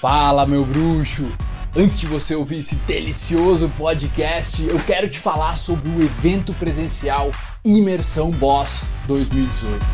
[0.00, 1.24] Fala, meu bruxo!
[1.74, 7.30] Antes de você ouvir esse delicioso podcast, eu quero te falar sobre o evento presencial
[7.64, 9.86] Imersão Boss 2018.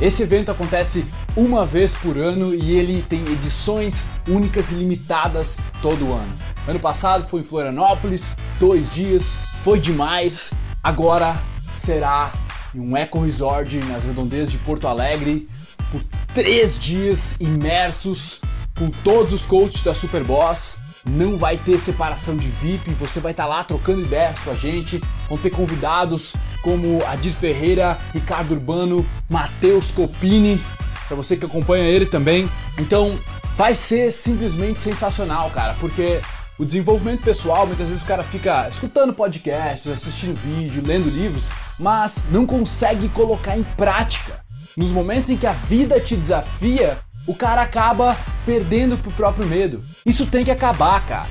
[0.00, 1.04] Esse evento acontece
[1.36, 6.34] uma vez por ano e ele tem edições únicas e limitadas todo ano.
[6.66, 10.52] Ano passado foi em Florianópolis, dois dias, foi demais.
[10.82, 11.36] Agora
[11.70, 12.32] será
[12.74, 15.46] em um eco resort nas redondezas de Porto Alegre
[15.92, 16.02] por
[16.34, 18.40] três dias imersos
[18.78, 20.78] com todos os coaches da Superboss.
[21.08, 25.00] Não vai ter separação de VIP, você vai estar lá trocando ideias com a gente.
[25.28, 30.60] Vão ter convidados como Adir Ferreira, Ricardo Urbano, Matheus Copini,
[31.06, 32.48] para você que acompanha ele também.
[32.78, 33.18] Então,
[33.56, 36.20] vai ser simplesmente sensacional, cara, porque
[36.58, 41.48] o desenvolvimento pessoal, muitas vezes o cara fica escutando podcasts, assistindo vídeo, lendo livros,
[41.78, 44.42] mas não consegue colocar em prática.
[44.76, 46.98] Nos momentos em que a vida te desafia,
[47.28, 49.84] o cara acaba perdendo pro próprio medo.
[50.04, 51.26] Isso tem que acabar, cara.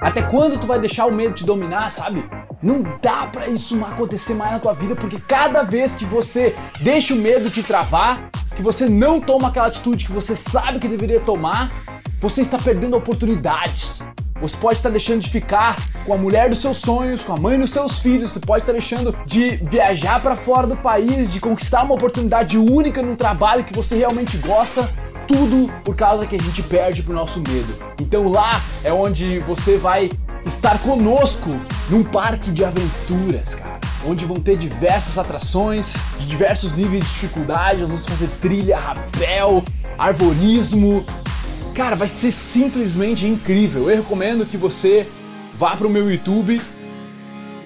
[0.00, 2.24] Até quando tu vai deixar o medo te dominar, sabe?
[2.62, 7.12] Não dá para isso acontecer mais na tua vida, porque cada vez que você deixa
[7.12, 11.20] o medo te travar, que você não toma aquela atitude que você sabe que deveria
[11.20, 11.70] tomar,
[12.18, 14.02] você está perdendo oportunidades.
[14.40, 17.58] Você pode estar deixando de ficar com a mulher dos seus sonhos, com a mãe
[17.58, 21.82] dos seus filhos, você pode estar deixando de viajar para fora do país, de conquistar
[21.82, 24.90] uma oportunidade única num trabalho que você realmente gosta
[25.30, 27.72] tudo por causa que a gente perde pro nosso medo.
[28.00, 30.10] Então lá é onde você vai
[30.44, 31.48] estar conosco
[31.88, 33.78] num parque de aventuras, cara.
[34.04, 39.62] Onde vão ter diversas atrações, de diversos níveis de dificuldade, nós vamos fazer trilha, rapel,
[39.96, 41.04] arvorismo.
[41.74, 43.88] Cara, vai ser simplesmente incrível.
[43.88, 45.06] Eu recomendo que você
[45.56, 46.60] vá pro meu YouTube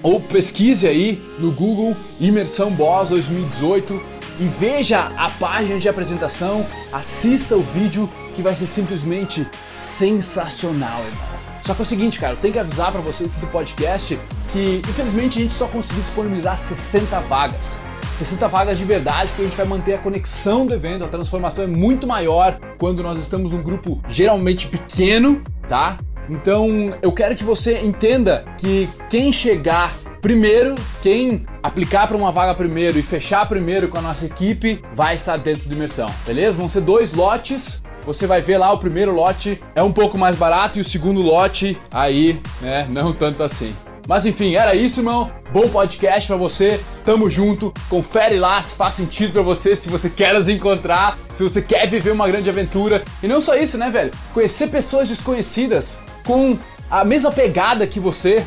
[0.03, 7.57] ou pesquise aí no Google Imersão Boss 2018 e veja a página de apresentação, assista
[7.57, 9.47] o vídeo que vai ser simplesmente
[9.79, 11.35] sensacional, irmão.
[11.63, 14.19] Só que é o seguinte, cara, eu tenho que avisar para vocês do podcast
[14.53, 17.79] que infelizmente a gente só conseguiu disponibilizar 60 vagas.
[18.17, 21.65] 60 vagas de verdade, porque a gente vai manter a conexão do evento, a transformação
[21.65, 25.99] é muito maior quando nós estamos num grupo geralmente pequeno, tá?
[26.29, 29.93] Então eu quero que você entenda que quem chegar
[30.25, 35.17] Primeiro, quem aplicar para uma vaga primeiro e fechar primeiro com a nossa equipe vai
[35.17, 36.57] estar dentro de imersão, beleza?
[36.57, 37.83] Vão ser dois lotes.
[38.07, 41.21] Você vai ver lá o primeiro lote é um pouco mais barato e o segundo
[41.21, 43.77] lote aí, né, não tanto assim.
[44.09, 45.29] Mas enfim, era isso, irmão.
[45.53, 46.81] Bom podcast para você.
[47.05, 47.71] Tamo junto.
[47.91, 51.87] Confere lá se faz sentido para você, se você quer nos encontrar, se você quer
[51.87, 53.05] viver uma grande aventura.
[53.23, 54.11] E não só isso, né, velho?
[54.33, 56.57] Conhecer pessoas desconhecidas com
[56.91, 58.43] a mesma pegada que você,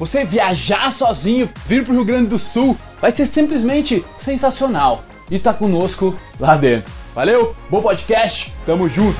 [0.00, 5.02] você viajar sozinho, vir pro Rio Grande do Sul, vai ser simplesmente sensacional.
[5.30, 6.90] E tá conosco lá dentro.
[7.14, 9.18] Valeu, bom podcast, tamo junto!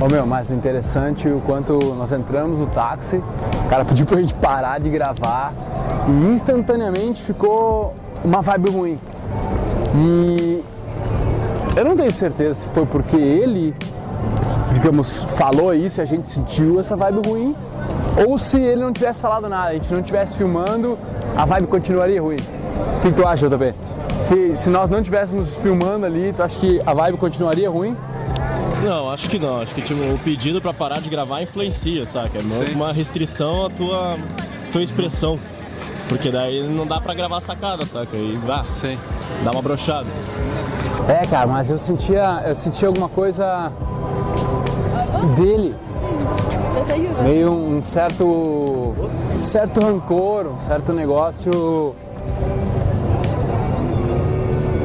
[0.00, 4.34] Ô meu, mas interessante o quanto nós entramos no táxi, o cara pediu pra gente
[4.34, 5.52] parar de gravar
[6.06, 7.92] e instantaneamente ficou
[8.24, 9.00] uma vibe ruim.
[9.96, 10.62] E
[11.76, 13.74] eu não tenho certeza se foi porque ele,
[14.72, 17.56] digamos, falou isso e a gente sentiu essa vibe ruim
[18.16, 20.98] ou se ele não tivesse falado nada, a gente não tivesse filmando,
[21.36, 22.36] a vibe continuaria ruim.
[22.98, 23.74] O que, tu acha, JP?
[24.22, 27.96] Se, se nós não estivéssemos filmando ali, tu acha que a vibe continuaria ruim?
[28.82, 29.60] Não, acho que não.
[29.60, 32.38] Acho que tipo, o pedido para parar de gravar influencia, saca?
[32.38, 34.16] É uma restrição à tua,
[34.72, 35.38] tua expressão.
[36.08, 38.16] Porque daí não dá pra gravar sacada, saca?
[38.16, 38.98] E vá, Sim.
[39.44, 40.08] dá uma brochada.
[41.08, 43.72] É, cara, mas eu sentia, eu sentia alguma coisa
[45.36, 45.74] dele
[47.22, 48.94] meio um certo
[49.28, 51.94] certo rancor, um certo negócio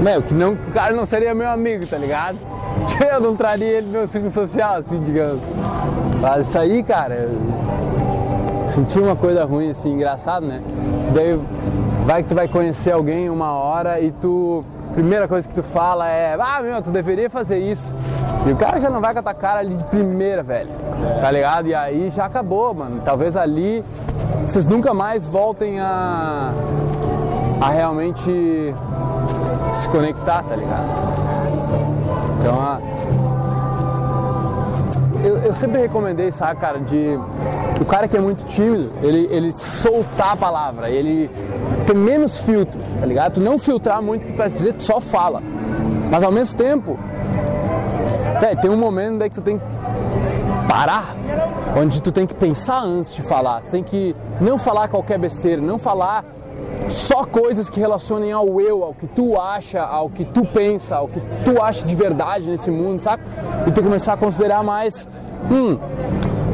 [0.05, 2.37] meu, que não, o cara não seria meu amigo, tá ligado?
[3.11, 5.41] Eu não traria ele no meu ciclo social, assim, digamos.
[6.21, 10.61] Mas isso aí, cara, eu senti uma coisa ruim, assim, engraçado, né?
[11.11, 11.39] Daí
[12.05, 14.63] vai que tu vai conhecer alguém uma hora e tu
[14.93, 17.95] primeira coisa que tu fala é, ah, meu, tu deveria fazer isso.
[18.45, 20.69] E o cara já não vai com a tua cara ali de primeira, velho.
[21.19, 21.67] Tá ligado?
[21.67, 23.01] E aí já acabou, mano.
[23.03, 23.83] Talvez ali
[24.47, 26.51] vocês nunca mais voltem a,
[27.59, 28.73] a realmente
[29.73, 30.87] se conectar, tá ligado?
[32.39, 32.79] Então, a,
[35.23, 37.19] eu, eu, sempre recomendei, sabe, cara, de
[37.81, 41.29] o cara que é muito tímido, ele, ele soltar a palavra, ele
[41.87, 43.33] ter menos filtro, tá ligado?
[43.33, 45.41] Tu não filtrar muito o que tu vai dizer, tu só fala.
[46.11, 46.99] Mas ao mesmo tempo,
[48.41, 49.65] é, tem um momento daí que tu tem que
[50.67, 51.15] parar,
[51.77, 55.61] onde tu tem que pensar antes de falar, tu tem que não falar qualquer besteira,
[55.61, 56.25] não falar
[56.89, 61.07] só coisas que relacionem ao eu, ao que tu acha, ao que tu pensa, ao
[61.07, 63.23] que tu acha de verdade nesse mundo, sabe?
[63.67, 65.09] E tu começar a considerar mais,
[65.49, 65.77] hum,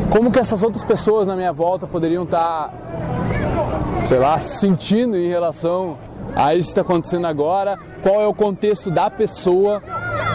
[0.09, 5.29] como que essas outras pessoas na minha volta poderiam estar, tá, sei lá, sentindo em
[5.29, 5.97] relação
[6.35, 9.81] a isso que está acontecendo agora, qual é o contexto da pessoa,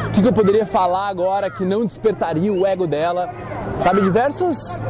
[0.06, 3.30] o que, que eu poderia falar agora que não despertaria o ego dela,
[3.80, 4.00] sabe?
[4.00, 4.80] Diversos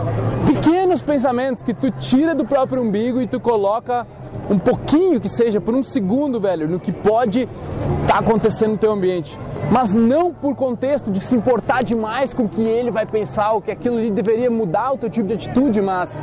[0.46, 4.06] pequenos pensamentos que tu tira do próprio umbigo e tu coloca
[4.48, 8.78] um pouquinho que seja, por um segundo, velho, no que pode estar tá acontecendo no
[8.78, 9.38] teu ambiente.
[9.70, 13.60] Mas não por contexto de se importar demais com o que ele vai pensar, ou
[13.60, 16.22] que aquilo ali deveria mudar o teu tipo de atitude, mas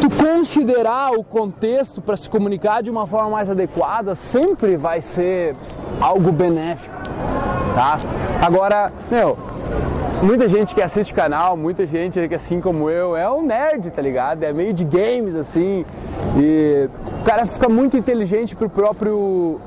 [0.00, 5.54] tu considerar o contexto para se comunicar de uma forma mais adequada sempre vai ser
[6.00, 6.96] algo benéfico,
[7.74, 8.00] tá?
[8.40, 9.36] Agora, meu,
[10.22, 13.90] muita gente que assiste o canal, muita gente que assim como eu, é um nerd,
[13.90, 14.42] tá ligado?
[14.42, 15.84] É meio de games assim.
[16.36, 16.88] E
[17.20, 19.60] o cara fica muito inteligente pro próprio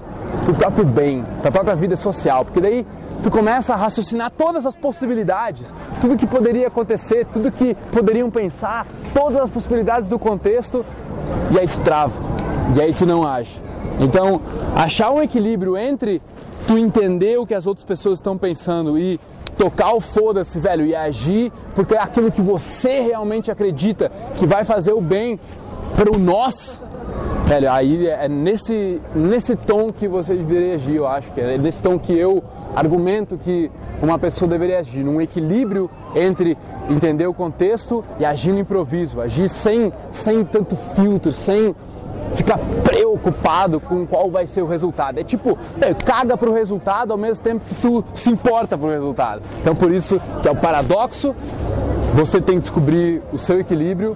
[0.45, 2.85] pro próprio bem, pra própria vida social, porque daí
[3.21, 5.65] tu começa a raciocinar todas as possibilidades,
[6.01, 10.85] tudo que poderia acontecer, tudo que poderiam pensar, todas as possibilidades do contexto,
[11.51, 12.13] e aí tu trava,
[12.75, 13.61] e aí tu não age.
[13.99, 14.41] Então,
[14.75, 16.21] achar um equilíbrio entre
[16.67, 19.19] tu entender o que as outras pessoas estão pensando e
[19.57, 24.63] tocar o foda-se, velho, e agir porque é aquilo que você realmente acredita que vai
[24.63, 25.39] fazer o bem
[25.95, 26.83] para o nós,
[27.45, 31.83] velho, aí é nesse, nesse tom que você deveria agir, eu acho que é nesse
[31.83, 32.43] tom que eu
[32.75, 33.69] argumento que
[34.01, 36.57] uma pessoa deveria agir, num equilíbrio entre
[36.89, 41.75] entender o contexto e agir no improviso, agir sem, sem tanto filtro, sem
[42.35, 45.19] fica preocupado com qual vai ser o resultado.
[45.19, 49.41] É tipo, é, caga pro resultado ao mesmo tempo que tu se importa pro resultado.
[49.61, 51.35] Então por isso que é o paradoxo,
[52.13, 54.15] você tem que descobrir o seu equilíbrio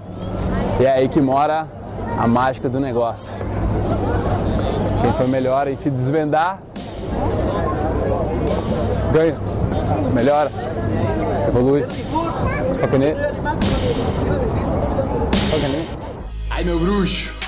[0.80, 1.66] e é aí que mora
[2.18, 3.44] a mágica do negócio.
[5.00, 6.60] Quem foi melhor em se desvendar,
[9.12, 9.36] ganha,
[10.12, 10.50] melhora,
[11.48, 11.84] evolui.
[12.70, 13.16] Esfacaneia.
[15.32, 15.86] Esfacaneia.
[16.50, 17.47] Ai meu bruxo!